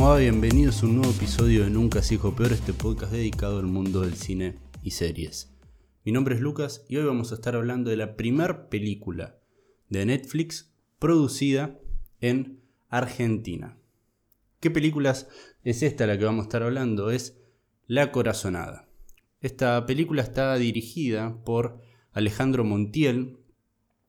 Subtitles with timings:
[0.00, 0.16] ¿cómo?
[0.16, 4.00] Bienvenidos a un nuevo episodio de Nunca se dijo peor, este podcast dedicado al mundo
[4.00, 5.52] del cine y series.
[6.06, 9.38] Mi nombre es Lucas y hoy vamos a estar hablando de la primer película
[9.90, 11.78] de Netflix producida
[12.22, 13.76] en Argentina.
[14.58, 15.28] ¿Qué películas
[15.64, 17.10] es esta la que vamos a estar hablando?
[17.10, 17.38] Es
[17.86, 18.88] La Corazonada.
[19.42, 23.36] Esta película está dirigida por Alejandro Montiel,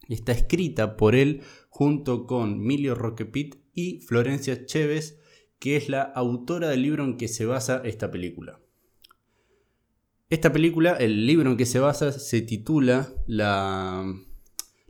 [0.07, 5.20] está escrita por él junto con Milio Roquepit y Florencia Chévez,
[5.61, 8.59] que es la autora del libro en que se basa esta película.
[10.31, 14.11] Esta película, el libro en que se basa, se titula La,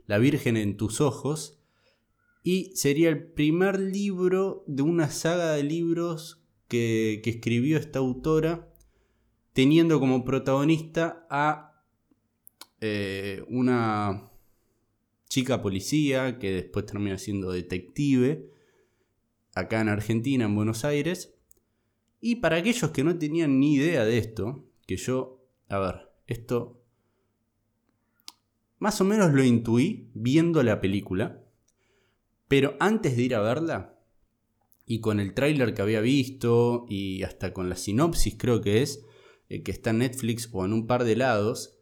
[0.06, 1.60] la Virgen en tus ojos
[2.42, 8.72] y sería el primer libro de una saga de libros que, escribió esta autora
[9.52, 11.84] teniendo como protagonista a
[12.80, 14.30] eh, una
[15.28, 18.51] chica policía que después termina siendo detective
[19.54, 21.34] acá en Argentina, en Buenos Aires.
[22.20, 26.82] Y para aquellos que no tenían ni idea de esto, que yo, a ver, esto
[28.82, 31.44] más o menos lo intuí viendo la película,
[32.48, 33.96] pero antes de ir a verla,
[34.84, 39.04] y con el tráiler que había visto, y hasta con la sinopsis creo que es,
[39.48, 41.78] eh, que está en Netflix o en un par de lados,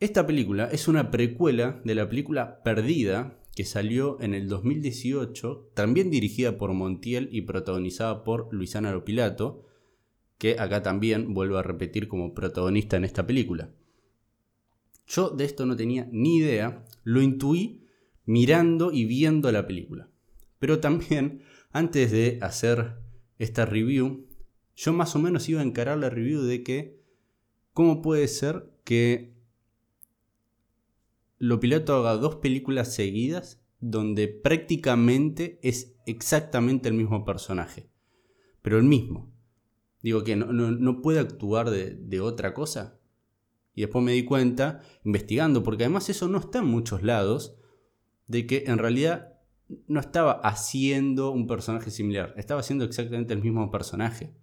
[0.00, 6.10] esta película es una precuela de la película Perdida, que salió en el 2018, también
[6.10, 9.64] dirigida por Montiel y protagonizada por Luisana Lopilato,
[10.38, 13.70] que acá también vuelvo a repetir como protagonista en esta película.
[15.06, 17.86] Yo de esto no tenía ni idea, lo intuí
[18.24, 20.08] mirando y viendo la película.
[20.58, 22.96] Pero también, antes de hacer
[23.38, 24.26] esta review,
[24.74, 27.00] yo más o menos iba a encarar la review de que,
[27.72, 29.33] ¿cómo puede ser que
[31.44, 37.90] Lo Pilato haga dos películas seguidas donde prácticamente es exactamente el mismo personaje?
[38.62, 39.30] Pero el mismo.
[40.00, 42.98] Digo que no, puede actuar de, de otra cosa.
[43.74, 47.58] Y después me di cuenta, investigando, porque además eso no está en muchos lados,
[48.26, 49.34] de que en realidad
[49.86, 54.34] no estaba haciendo un personaje similar, estaba haciendo exactamente el mismo personaje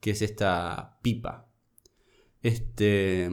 [0.00, 1.50] que es esta pipa.
[2.42, 3.30] Este,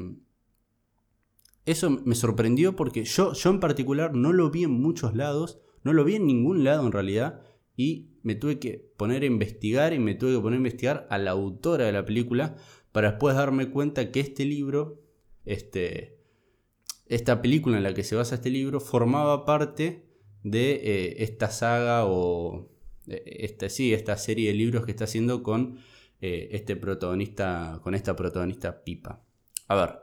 [1.66, 5.94] eso me sorprendió porque yo, yo en particular no lo vi en muchos lados, no
[5.94, 7.42] lo vi en ningún lado en realidad,
[7.76, 11.18] y me tuve que poner a investigar y me tuve que poner a investigar a
[11.18, 12.56] la autora de la película
[12.92, 15.02] para después darme cuenta que este libro,
[15.46, 16.20] este,
[17.08, 20.06] esta película en la que se basa este libro, formaba parte
[20.44, 22.70] de eh, esta saga o
[23.08, 25.80] eh, esta, sí, esta serie de libros que está haciendo con
[26.20, 29.24] eh, este protagonista, con esta protagonista Pipa.
[29.68, 30.00] A ver,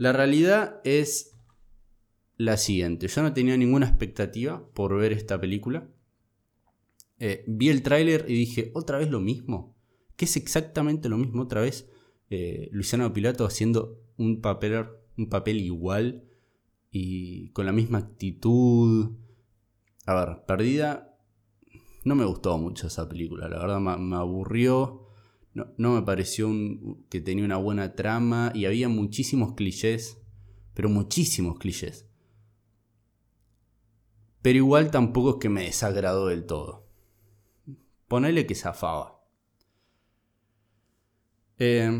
[0.00, 1.36] la realidad es
[2.38, 3.06] la siguiente.
[3.06, 5.90] Yo no tenía ninguna expectativa por ver esta película.
[7.18, 9.76] Eh, vi el tráiler y dije, ¿otra vez lo mismo?
[10.16, 11.90] Que es exactamente lo mismo otra vez.
[12.30, 14.86] Eh, Luciano Pilato haciendo un papel,
[15.18, 16.24] un papel igual
[16.90, 19.10] y con la misma actitud.
[20.06, 21.14] A ver, perdida.
[22.06, 25.09] No me gustó mucho esa película, la verdad me aburrió.
[25.52, 26.48] No, me pareció
[27.08, 30.22] que tenía una buena trama y había muchísimos clichés,
[30.74, 32.08] pero muchísimos clichés.
[34.42, 36.86] Pero igual tampoco es que me desagradó del todo.
[38.06, 39.20] Ponele que zafaba.
[41.58, 41.90] Eh,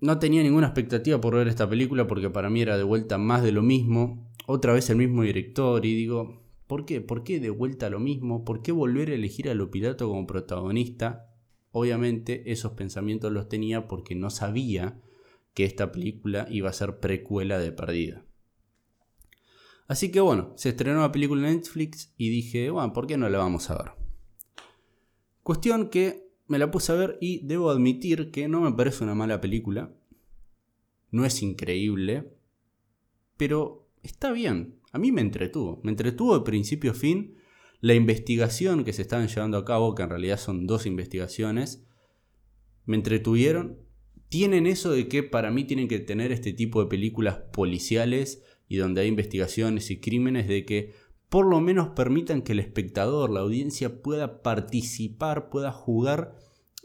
[0.00, 3.42] no tenía ninguna expectativa por ver esta película porque para mí era de vuelta más
[3.42, 4.30] de lo mismo.
[4.46, 7.00] Otra vez el mismo director y digo, ¿por qué?
[7.00, 8.44] ¿Por qué de vuelta lo mismo?
[8.44, 11.29] ¿Por qué volver a elegir a Lo como protagonista?
[11.72, 15.00] Obviamente esos pensamientos los tenía porque no sabía
[15.54, 18.24] que esta película iba a ser precuela de Perdida.
[19.86, 23.28] Así que bueno, se estrenó la película en Netflix y dije, bueno, ¿por qué no
[23.28, 23.92] la vamos a ver?
[25.42, 29.14] Cuestión que me la puse a ver y debo admitir que no me parece una
[29.14, 29.92] mala película.
[31.10, 32.32] No es increíble,
[33.36, 34.76] pero está bien.
[34.92, 35.80] A mí me entretuvo.
[35.82, 37.36] Me entretuvo de principio a fin
[37.80, 41.86] la investigación que se estaban llevando a cabo, que en realidad son dos investigaciones,
[42.84, 43.78] me entretuvieron.
[44.28, 48.76] Tienen eso de que para mí tienen que tener este tipo de películas policiales y
[48.76, 50.92] donde hay investigaciones y crímenes, de que
[51.28, 56.36] por lo menos permitan que el espectador, la audiencia, pueda participar, pueda jugar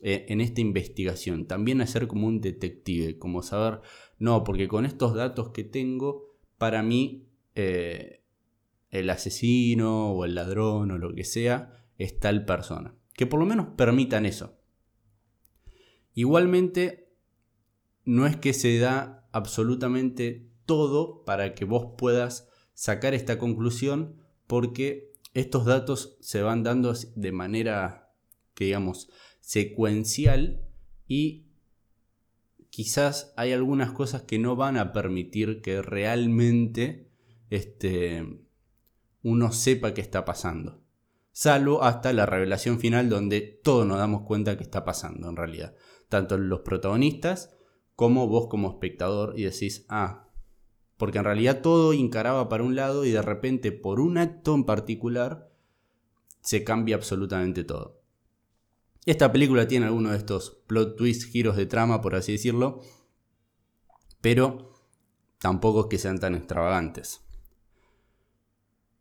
[0.01, 1.45] eh, en esta investigación.
[1.45, 3.81] También hacer como un detective, como saber,
[4.17, 8.21] no, porque con estos datos que tengo, para mí eh,
[8.99, 12.95] el asesino o el ladrón o lo que sea es tal persona.
[13.13, 14.59] Que por lo menos permitan eso.
[16.13, 17.09] Igualmente,
[18.05, 24.15] no es que se da absolutamente todo para que vos puedas sacar esta conclusión
[24.47, 28.05] porque estos datos se van dando de manera
[28.53, 29.09] que digamos,
[29.41, 30.61] secuencial
[31.07, 31.45] y
[32.69, 37.09] quizás hay algunas cosas que no van a permitir que realmente
[37.49, 38.39] este,
[39.25, 40.83] uno sepa qué está pasando.
[41.31, 45.73] Salvo hasta la revelación final donde todos nos damos cuenta que está pasando en realidad.
[46.09, 47.57] Tanto los protagonistas
[47.95, 50.29] como vos como espectador y decís, ah,
[50.97, 54.63] porque en realidad todo encaraba para un lado y de repente por un acto en
[54.63, 55.51] particular
[56.41, 58.03] se cambia absolutamente todo.
[59.07, 62.79] Esta película tiene algunos de estos plot twists, giros de trama, por así decirlo,
[64.21, 64.69] pero
[65.39, 67.24] tampoco es que sean tan extravagantes.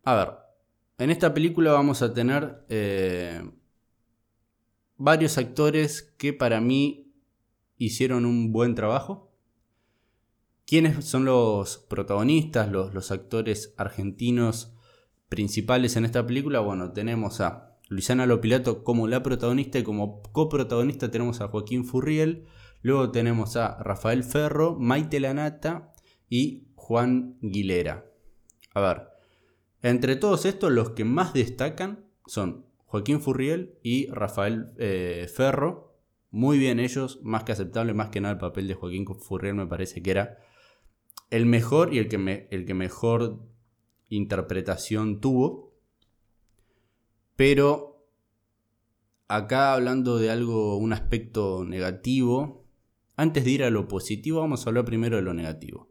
[0.04, 0.28] A ver,
[0.98, 3.42] en esta película vamos a tener eh,
[4.96, 7.12] varios actores que para mí
[7.78, 9.32] hicieron un buen trabajo.
[10.66, 14.74] ¿Quiénes son los protagonistas, los, actores argentinos
[15.28, 16.60] principales en esta película?
[16.60, 22.46] Bueno, tenemos a Luciana Lopilato como la protagonista y como coprotagonista tenemos a Joaquín Furriel.
[22.82, 25.92] Luego tenemos a Rafael Ferro, Maite Lanata
[26.28, 28.04] y Juan Guilera.
[28.74, 29.13] A ver,
[29.84, 35.94] entre todos estos los que más destacan son Joaquín Furriel y Rafael eh, Ferro.
[36.30, 39.66] Muy bien ellos, más que aceptable, más que nada el papel de Joaquín Furriel me
[39.66, 40.38] parece que era
[41.28, 43.46] el mejor y el que, el que mejor
[44.08, 45.74] interpretación tuvo.
[47.36, 48.08] Pero
[49.28, 52.64] acá hablando de algo, un aspecto negativo,
[53.16, 55.90] antes de ir a lo positivo, vamos a hablar primero de lo negativo.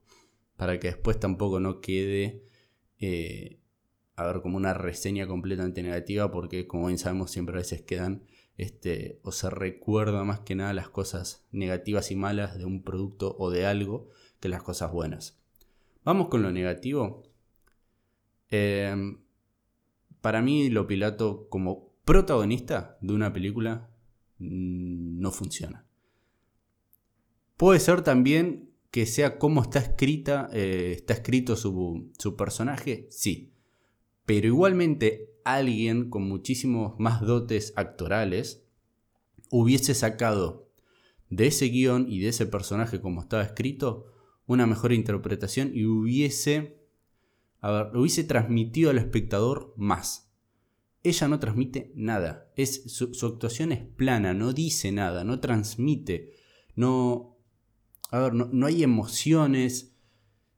[0.55, 2.43] Para que después tampoco no quede,
[2.97, 3.59] eh,
[4.15, 8.23] a ver, como una reseña completamente negativa, porque como bien sabemos, siempre a veces quedan,
[8.57, 13.35] este, o se recuerda más que nada las cosas negativas y malas de un producto
[13.39, 15.39] o de algo que las cosas buenas.
[16.03, 17.23] Vamos con lo negativo.
[18.51, 19.15] Eh,
[20.21, 23.89] para mí Lo Pilato como protagonista de una película
[24.39, 25.85] mm, no funciona.
[27.57, 33.52] Puede ser también que sea cómo está escrita, eh, está escrito su, su personaje, sí.
[34.25, 38.65] Pero igualmente alguien con muchísimos más dotes actorales
[39.49, 40.69] hubiese sacado
[41.29, 44.07] de ese guion y de ese personaje como estaba escrito
[44.45, 46.83] una mejor interpretación y hubiese
[47.93, 50.31] hubiese transmitido al espectador más.
[51.03, 52.51] Ella no transmite nada.
[52.55, 56.31] Es, su, actuación es plana, no dice nada, no transmite.
[56.75, 57.37] No.
[58.11, 59.92] A ver, no, hay emociones.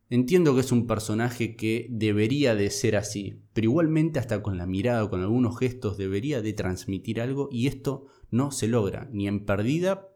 [0.10, 4.68] Entiendo que es un personaje que debería de ser así, pero igualmente hasta con la
[4.68, 9.28] mirada o con algunos gestos debería de transmitir algo y esto no se logra, ni
[9.28, 10.08] en perdida,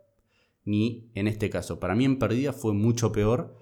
[0.63, 1.79] ni en este caso.
[1.79, 3.57] Para mí en perdida fue mucho peor,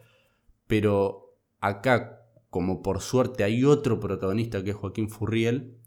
[0.67, 2.17] pero acá
[2.49, 5.77] como por suerte hay otro protagonista que es Joaquín Furriel,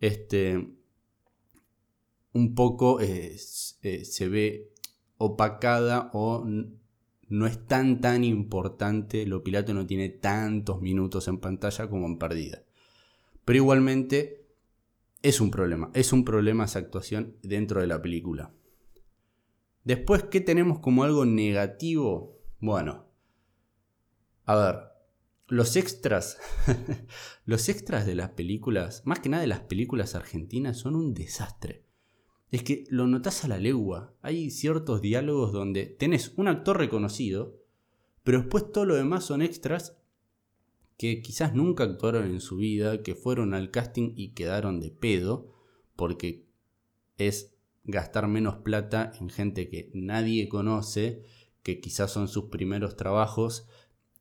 [0.00, 0.68] este,
[2.32, 3.36] un poco eh,
[3.82, 4.72] eh, se ve
[5.18, 6.44] opacada o
[7.28, 12.18] no es tan tan importante, lo Pilato no tiene tantos minutos en pantalla como en
[12.18, 12.62] perdida.
[13.44, 14.46] Pero igualmente
[15.22, 18.52] es un problema, es un problema esa actuación dentro de la película.
[19.84, 22.40] Después, ¿qué tenemos como algo negativo?
[22.60, 23.06] Bueno,
[24.44, 24.76] a ver,
[25.48, 26.38] los extras,
[27.44, 31.85] los extras de las películas, más que nada de las películas argentinas, son un desastre.
[32.50, 34.14] Es que lo notas a la legua.
[34.22, 37.56] Hay ciertos diálogos donde tenés un actor reconocido,
[38.22, 39.96] pero después todo lo demás son extras
[40.96, 45.52] que quizás nunca actuaron en su vida, que fueron al casting y quedaron de pedo,
[45.94, 46.46] porque
[47.18, 51.22] es gastar menos plata en gente que nadie conoce,
[51.62, 53.66] que quizás son sus primeros trabajos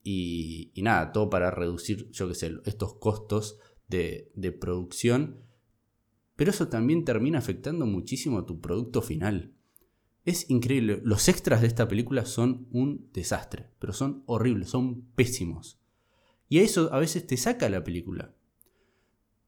[0.04, 5.45] y, nada, todo para reducir, yo qué sé, estos costos de, producción.
[6.36, 9.54] Pero eso también termina afectando muchísimo a tu producto final.
[10.26, 11.02] Es increíble.
[11.04, 15.80] Los extras de esta película son un desastre, pero son horribles, son pésimos.
[16.50, 18.34] Y a eso a veces te saca la película.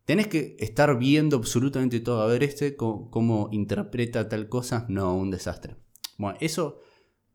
[0.06, 2.22] Tenés que estar viendo absolutamente todo.
[2.22, 4.86] A ver, este, cómo, cómo interpreta tal cosa.
[4.88, 5.75] No, un desastre.
[6.17, 6.79] Bueno, eso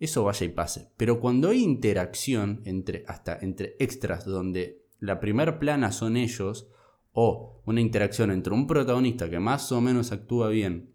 [0.03, 0.91] eso vaya y pase.
[0.97, 6.67] Pero cuando hay interacción entre, hasta entre extras donde la primer plana son ellos,
[7.13, 10.95] o una interacción entre un protagonista que más o menos actúa bien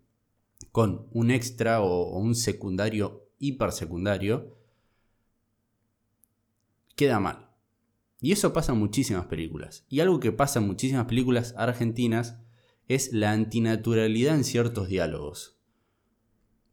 [0.72, 4.58] con un extra o, un secundario hipersecundario,
[6.96, 7.52] queda mal.
[8.20, 9.86] Y eso pasa en muchísimas películas.
[9.90, 12.40] Y algo que pasa en muchísimas películas argentinas
[12.88, 15.60] es la antinaturalidad en ciertos diálogos.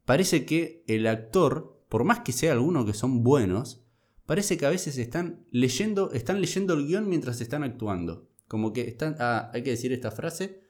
[0.06, 3.84] Parece que el actor por más que sea algunos que son buenos,
[4.26, 8.28] parece que a veces están leyendo, están leyendo el guion mientras están actuando.
[8.48, 10.62] Como que están, ah, hay que decir esta frase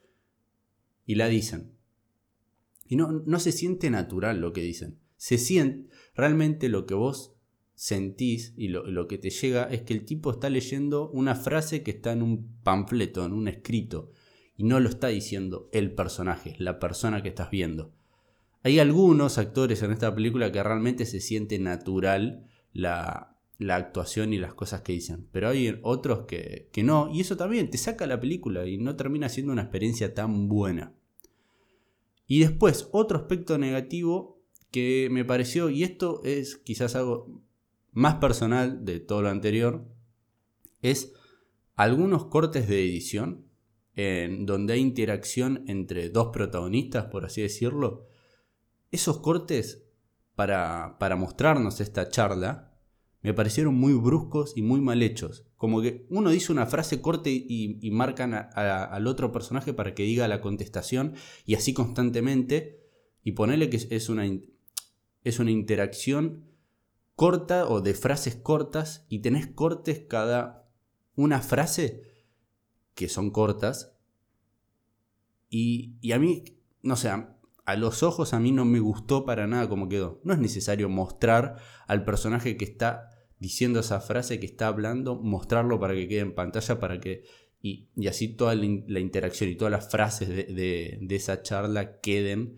[1.05, 1.71] y la dicen.
[2.87, 4.99] Y no, no se siente natural lo que dicen.
[5.17, 7.35] Se siente realmente lo que vos
[7.73, 11.83] sentís y lo, lo, que te llega es que el tipo está leyendo una frase
[11.83, 14.11] que está en un panfleto, en un escrito,
[14.55, 17.93] y no lo está diciendo el personaje, la persona que estás viendo.
[18.63, 24.37] Hay algunos actores en esta película que realmente se siente natural la, la actuación y
[24.37, 28.05] las cosas que dicen, pero hay otros que, que no, y eso también te saca
[28.05, 30.93] la película y no termina siendo una experiencia tan buena.
[32.27, 37.41] Y después, otro aspecto negativo que me pareció, y esto es quizás algo
[37.91, 39.87] más personal de todo lo anterior,
[40.81, 41.13] es
[41.75, 43.45] algunos cortes de edición
[43.95, 48.07] en donde hay interacción entre dos protagonistas, por así decirlo.
[48.91, 49.85] Esos cortes
[50.35, 52.74] para, para mostrarnos esta charla
[53.25, 55.47] me parecieron muy bruscos y muy mal hechos.
[55.57, 60.27] Como que uno dice una frase corte y, marcan al otro personaje para que diga
[60.27, 62.83] la contestación y así constantemente.
[63.23, 64.27] Y ponerle que es una,
[65.23, 66.51] es una interacción
[67.15, 70.69] corta o de frases cortas y tenés cortes cada
[71.15, 72.03] una frase
[72.93, 73.97] que son cortas.
[75.49, 76.43] Y, y a mí,
[76.83, 80.21] no sé, a los ojos a mí no me gustó para nada como quedó.
[80.23, 81.55] No es necesario mostrar
[81.87, 86.35] al personaje que está diciendo esa frase, que está hablando, mostrarlo para que quede en
[86.35, 87.23] pantalla, para que...
[87.61, 92.57] Y, así toda la, interacción y todas las frases de, esa charla queden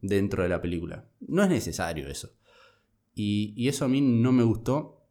[0.00, 1.08] dentro de la película.
[1.20, 2.36] No es necesario eso.
[3.14, 5.08] Y, eso a mí no me gustó.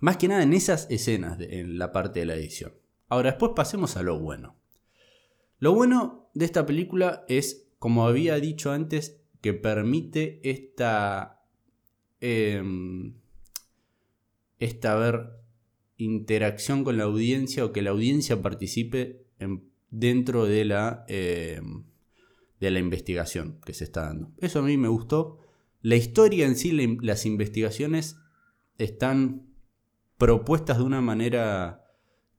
[0.00, 2.74] Más que nada en esas escenas, en la parte de la edición.
[3.08, 4.56] Ahora, después pasemos a lo bueno.
[5.58, 11.39] Lo bueno de esta película es, como había dicho antes, que permite esta.
[12.20, 13.14] Em,
[14.58, 15.30] esta ver
[15.96, 19.26] interacción con la audiencia o que la audiencia participe
[19.90, 21.84] dentro de la, em,
[22.58, 24.32] de la investigación que se está dando.
[24.38, 25.38] Eso a mí me gustó.
[25.82, 28.16] La historia en sí, las investigaciones
[28.76, 29.46] están
[30.18, 31.84] propuestas de una manera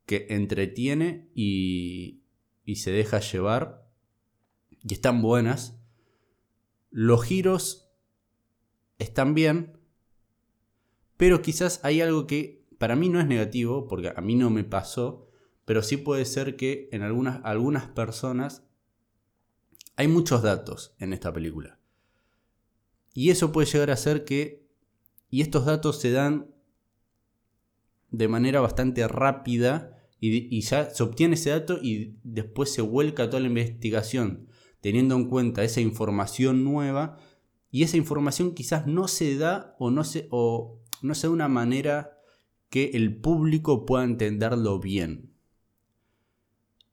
[0.06, 2.22] que entretiene y,
[2.64, 3.88] y se deja llevar
[4.70, 5.80] y están buenas.
[6.90, 7.91] Los giros
[9.02, 9.78] están bien,
[11.16, 14.64] pero quizás hay algo que para mí no es negativo, porque a mí no me
[14.64, 15.28] pasó,
[15.64, 18.64] pero sí puede ser que en algunas, algunas personas
[19.96, 21.78] hay muchos datos en esta película.
[23.14, 24.66] Y eso puede llegar a ser que,
[25.30, 26.52] y estos datos se dan
[28.10, 33.40] de manera bastante rápida y, ya se obtiene ese dato y después se vuelca toda
[33.40, 34.46] la investigación
[34.80, 37.18] teniendo en cuenta esa información nueva
[37.72, 41.34] y esa información quizás no se da o no se, o no se da de
[41.34, 42.18] una manera
[42.68, 45.32] que el público pueda entenderlo bien.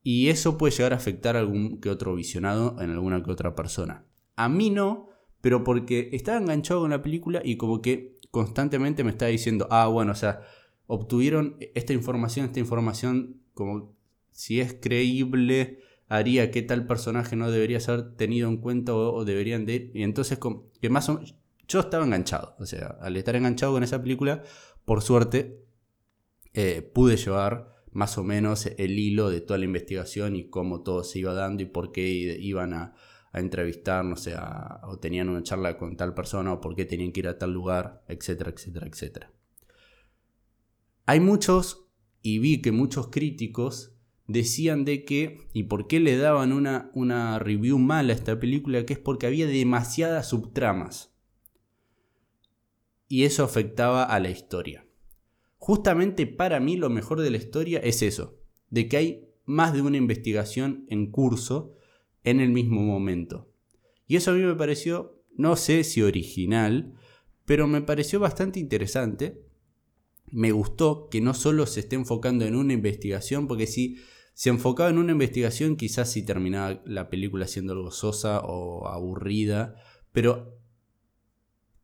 [0.02, 3.56] Y eso puede llegar a afectar a algún que otro visionado en alguna que otra
[3.56, 4.06] persona.
[4.38, 5.10] A mí no,
[5.42, 9.88] pero porque estaba enganchado con la película y como que constantemente me estaba diciendo, ah,
[9.88, 10.40] bueno, o sea,
[10.88, 13.94] obtuvieron esta información, esta información, como
[14.32, 15.80] si es creíble,
[16.10, 19.92] haría que tal personaje no debería ser tenido en cuenta o, deberían de ir.
[19.94, 20.40] Y entonces,
[20.82, 21.22] que más o
[21.68, 24.44] yo estaba enganchado, o sea, al estar enganchado con esa película,
[24.86, 25.64] por suerte,
[26.54, 31.04] eh, pude llevar más o menos el hilo de toda la investigación y cómo todo
[31.04, 32.96] se iba dando y por qué iban a,
[33.32, 34.34] a entrevistar, no sé,
[34.84, 37.54] o tenían una charla con tal persona, o por qué tenían que ir a tal
[37.54, 39.32] lugar, etcétera, etcétera, etcétera.
[41.06, 41.88] Hay muchos,
[42.22, 43.99] y vi que muchos críticos
[44.30, 48.86] decían de que, y por qué le daban una, una review mala a esta película,
[48.86, 51.16] que es porque había demasiadas subtramas.
[53.08, 54.86] Y eso afectaba a la historia.
[55.58, 59.82] Justamente para mí lo mejor de la historia es eso, de que hay más de
[59.82, 61.74] una investigación en curso
[62.24, 63.52] en el mismo momento.
[64.06, 66.94] Y eso a mí me pareció, no sé si original,
[67.46, 69.44] pero me pareció bastante interesante.
[70.28, 73.98] Me gustó que no solo se esté enfocando en una investigación, porque si
[74.40, 79.76] se enfocaba en una investigación quizás si terminaba la película siendo algo sosa o aburrida,
[80.14, 80.58] pero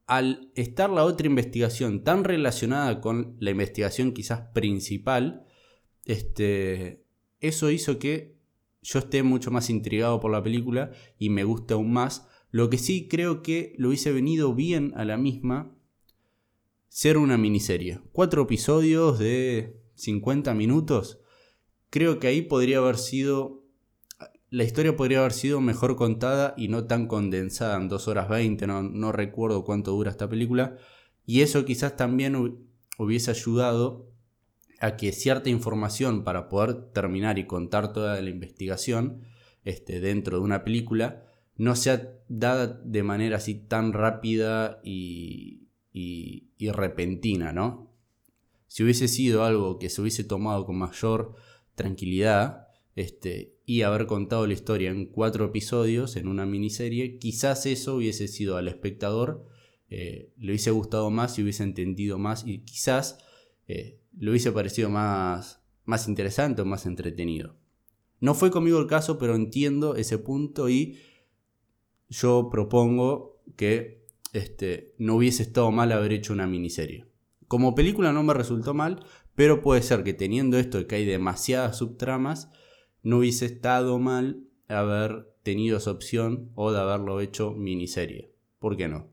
[0.05, 5.45] al estar la otra investigación tan relacionada con la investigación quizás principal,
[6.05, 7.03] este,
[7.41, 8.37] eso hizo que
[8.81, 12.25] yo esté mucho más intrigado por la película y me gusta aún más.
[12.51, 15.75] Lo que sí creo que lo hubiese venido bien a la misma
[16.87, 17.99] ser una miniserie.
[18.13, 21.19] Cuatro episodios de 50 minutos.
[21.89, 23.63] Creo que ahí podría haber sido...
[24.49, 28.67] La historia podría haber sido mejor contada y no tan condensada en 2 horas 20,
[28.67, 30.77] no, no recuerdo cuánto dura esta película.
[31.25, 32.35] Y eso quizás también
[32.97, 34.11] hubiese ayudado
[34.79, 39.23] a que cierta información para poder terminar y contar toda la investigación
[39.63, 41.25] este, dentro de una película
[41.57, 47.91] no sea dada de manera así tan rápida y, y, repentina, ¿no?
[48.67, 51.35] Si hubiese sido algo que se hubiese tomado con mayor
[51.75, 57.95] tranquilidad este, y haber contado la historia en cuatro episodios, en una miniserie, quizás eso
[57.95, 59.45] hubiese sido al espectador,
[59.89, 63.19] eh, le hubiese gustado más y hubiese entendido más y quizás
[63.67, 67.57] eh, le hubiese parecido más, más interesante o más entretenido.
[68.19, 70.97] No fue conmigo el caso, pero entiendo ese punto y
[72.09, 77.05] yo propongo que este, no hubiese estado mal haber hecho una miniserie.
[77.47, 79.05] Como película no me resultó mal,
[79.35, 82.49] pero puede ser que teniendo esto de que hay demasiadas subtramas,
[83.03, 88.33] no hubiese estado mal haber tenido esa opción o de haberlo hecho miniserie.
[88.59, 89.09] ¿Por qué no?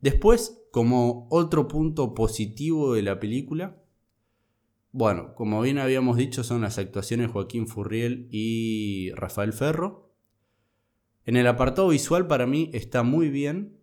[0.00, 3.82] Después, como otro punto positivo de la película,
[4.92, 10.12] bueno, como bien habíamos dicho, son las actuaciones de Joaquín Furriel y Rafael Ferro.
[11.24, 13.77] En el apartado visual para mí está muy bien.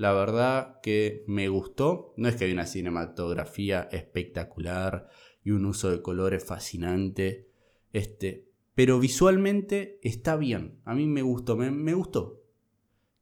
[0.00, 2.14] La verdad que me gustó.
[2.16, 5.10] No es que hay una cinematografía espectacular
[5.44, 7.50] y un uso de colores fascinante.
[7.92, 10.80] Este, pero visualmente está bien.
[10.86, 12.42] A mí me gustó, me, me gustó.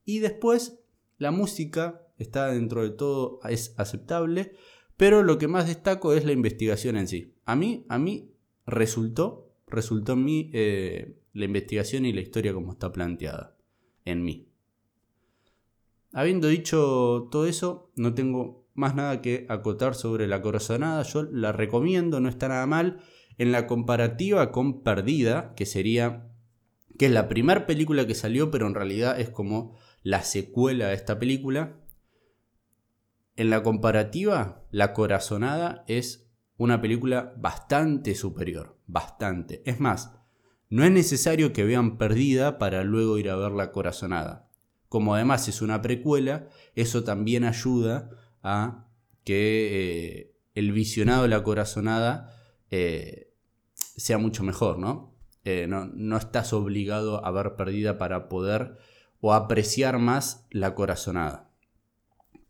[0.04, 0.78] Y después
[1.16, 4.52] la música está dentro de todo, es aceptable.
[4.96, 7.34] Pero lo que más destaco es la investigación en sí.
[7.44, 8.30] A mí, a mí
[8.66, 13.56] resultó, resultó en mí eh, la investigación y la historia como está planteada.
[14.04, 14.47] En mí.
[16.18, 21.04] Habiendo dicho todo eso, no tengo más nada que acotar sobre la corazonada.
[21.04, 22.98] Yo la recomiendo, no está nada mal.
[23.36, 26.28] En la comparativa con Perdida, que sería.
[26.98, 30.94] que es la primera película que salió, pero en realidad es como la secuela de
[30.94, 31.76] esta película.
[33.36, 39.62] En la comparativa, La Corazonada es una película bastante superior, bastante.
[39.66, 40.18] Es más,
[40.68, 44.47] no es necesario que vean Perdida para luego ir a ver La Corazonada.
[44.88, 48.10] Como además es una precuela, eso también ayuda
[48.42, 48.86] a
[49.24, 49.68] que
[50.20, 52.34] eh, el visionado de La Corazonada
[52.70, 53.34] eh,
[53.74, 55.14] sea mucho mejor, ¿no?
[55.44, 55.86] Eh, ¿no?
[55.86, 58.76] No estás obligado a ver Perdida para poder
[59.20, 61.50] o apreciar más La Corazonada.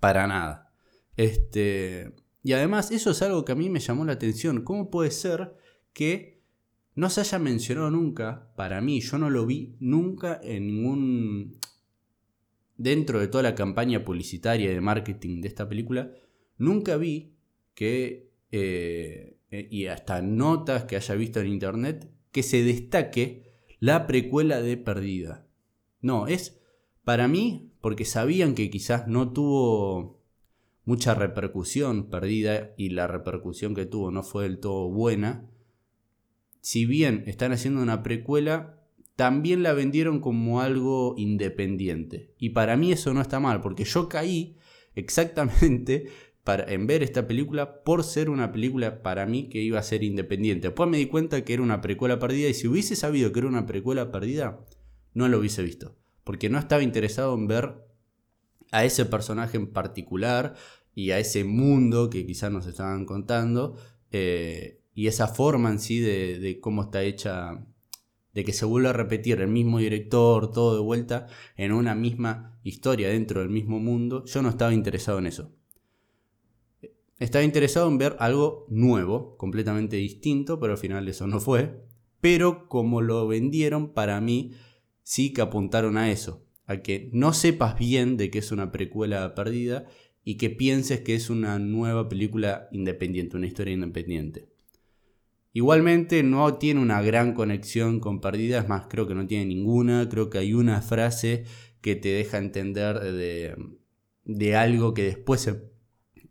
[0.01, 0.73] Para nada.
[1.17, 4.63] Este, y además eso es algo que a mí me llamó la atención.
[4.63, 5.55] ¿Cómo puede ser
[5.93, 6.39] que
[6.95, 11.59] no se haya mencionado nunca, para mí, yo no lo vi nunca en ningún...
[12.79, 16.13] Dentro de toda la campaña publicitaria de marketing de esta película,
[16.57, 17.35] nunca vi
[17.75, 24.63] que, eh, y hasta notas que haya visto en internet, que se destaque la precuela
[24.63, 25.47] de Perdida.
[26.01, 26.61] No, es
[27.05, 30.19] para mí, porque sabían que quizás no tuvo
[30.85, 35.51] mucha repercusión perdida y la repercusión que tuvo no fue del todo buena.
[36.61, 38.78] Si bien están haciendo una precuela,
[39.19, 42.35] también la vendieron como algo independiente.
[42.39, 44.57] Y para mí eso no está mal, porque yo caí
[44.95, 46.07] exactamente
[46.45, 50.05] para, en ver esta película por ser una película para mí que iba a ser
[50.05, 50.69] independiente.
[50.69, 53.49] Después me di cuenta que era una precuela perdida y si hubiese sabido que era
[53.49, 54.65] una precuela perdida,
[55.15, 55.97] no lo hubiese visto.
[56.23, 57.75] Porque no estaba interesado en ver
[58.71, 60.55] a ese personaje en particular,
[60.99, 63.77] y a ese mundo que quizás nos estaban contando
[64.11, 67.65] eh, y esa forma en sí de, cómo está hecha,
[68.39, 72.57] de que se vuelve a repetir el mismo director, todo de vuelta en una misma
[72.63, 75.51] historia dentro del mismo mundo, yo no estaba interesado en eso.
[77.19, 81.83] Estaba interesado en ver algo nuevo, completamente distinto, pero al final eso no fue.
[82.21, 84.53] Pero como lo vendieron, para mí
[85.03, 89.35] sí que apuntaron a eso, a que no sepas bien de que es una precuela
[89.35, 89.87] perdida
[90.23, 94.49] y que pienses que es una nueva película independiente, una historia independiente.
[95.53, 100.09] Igualmente no tiene una gran conexión con Perdida, es más, creo que no tiene ninguna,
[100.09, 101.45] creo que hay una frase
[101.81, 103.01] que te deja entender
[104.25, 105.51] de, algo que después,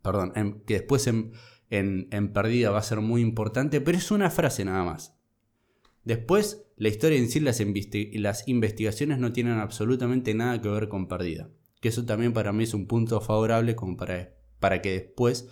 [0.01, 1.31] perdón, que después en,
[1.69, 5.17] en, Perdida va a ser muy importante, pero es una frase nada más.
[6.03, 11.49] Después, la historia en sí, las, investigaciones no tienen absolutamente nada que ver con Perdida.
[11.81, 15.49] Que eso también para mí es un punto favorable como para, para que después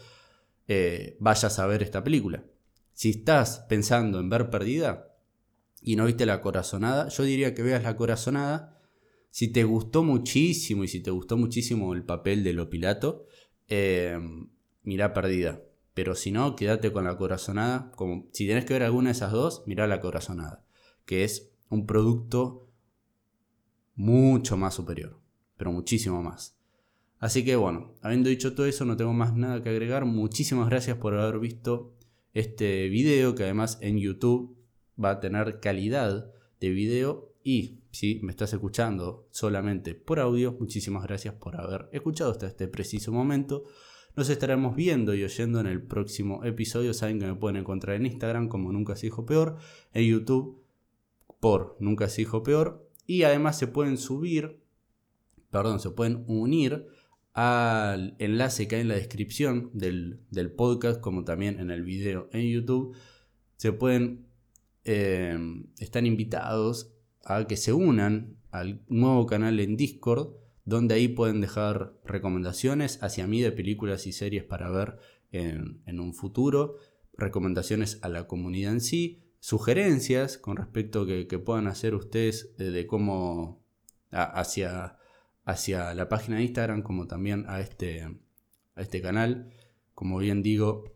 [0.68, 2.46] eh, vayas a ver esta película.
[2.96, 5.16] Si estás pensando en ver Perdida
[5.82, 8.82] y no viste la corazonada, yo diría que veas la corazonada.
[9.30, 13.28] Si te gustó muchísimo y si te gustó muchísimo el papel de Lo Pilato,
[13.68, 14.18] eh,
[14.82, 15.62] mira Perdida.
[15.94, 17.92] Pero si no, quédate con la corazonada.
[17.92, 20.66] Como, si tenés que ver alguna de esas dos, mira la corazonada.
[21.06, 22.72] Que es un producto
[23.94, 25.26] mucho más superior
[25.58, 26.58] pero muchísimo más.
[27.20, 30.06] Así que bueno, habiendo dicho todo eso, no tengo más nada que agregar.
[30.06, 31.95] Muchísimas gracias por haber visto
[32.36, 34.56] este video, que además en YouTube
[35.04, 41.04] va a tener calidad de video Y si me estás escuchando solamente por audio, muchísimas
[41.04, 43.64] gracias por haber escuchado hasta este preciso momento.
[44.16, 46.94] Nos estaremos viendo y oyendo en el próximo episodio.
[46.94, 49.58] Saben que me pueden encontrar en Instagram como Nunca se dijo peor,
[49.94, 50.62] en YouTube
[51.40, 52.90] por Nunca se dijo peor.
[53.06, 54.60] Y además se pueden subir,
[55.52, 56.88] perdón, se pueden unir
[57.36, 60.20] al enlace que hay en la descripción del,
[60.56, 62.96] podcast, como también en el video en YouTube.
[63.58, 64.26] Se pueden,
[64.84, 65.38] eh,
[65.80, 66.92] están invitados
[67.24, 70.34] a que se unan al nuevo canal en Discord
[70.66, 74.98] donde ahí pueden dejar recomendaciones hacia mí de películas y series para ver
[75.32, 76.78] en, un futuro,
[77.14, 82.88] recomendaciones a la comunidad en sí, sugerencias con respecto a que, puedan hacer ustedes de,
[82.88, 83.64] cómo
[84.12, 84.98] hacia,
[85.46, 88.04] hacia la página de Instagram como también a este,
[88.76, 89.52] a este canal.
[89.94, 90.92] Como bien digo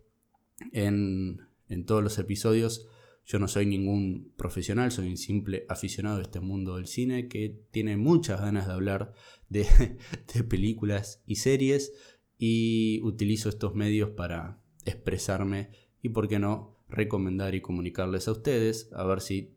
[0.74, 2.90] en, en todos los episodios,
[3.30, 7.62] yo no soy ningún profesional, soy un simple aficionado de este mundo del cine que
[7.70, 9.14] tiene muchas ganas de hablar
[9.50, 9.68] de,
[10.50, 11.94] películas y series
[12.40, 15.70] y utilizo estos medios para expresarme
[16.02, 19.54] y, por qué no, recomendar y comunicarles a ustedes, a ver si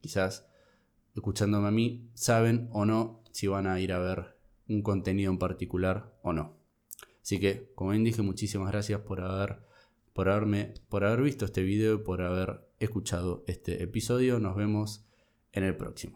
[0.00, 0.46] quizás
[1.14, 4.34] escuchándome a mí saben o no si van a ir a ver
[4.66, 6.56] un contenido en particular o no.
[7.20, 9.58] Así que, como bien dije, muchísimas gracias por haber,
[10.14, 14.40] por haberme, por haber visto este video y por haber escuchado este episodio.
[14.40, 15.04] Nos vemos
[15.52, 16.14] en el próximo.